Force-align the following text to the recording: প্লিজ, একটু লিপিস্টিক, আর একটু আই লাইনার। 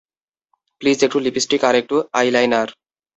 প্লিজ, 0.81 0.97
একটু 1.03 1.17
লিপিস্টিক, 1.19 1.61
আর 1.69 1.75
একটু 1.81 1.95
আই 2.13 2.27
লাইনার। 2.31 2.69